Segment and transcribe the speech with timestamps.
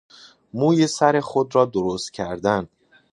[0.53, 2.69] موی سر خود را درست کردن